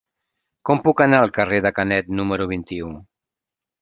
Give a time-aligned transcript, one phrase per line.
[0.69, 2.91] Com puc anar al carrer de Canet número vint-i-u?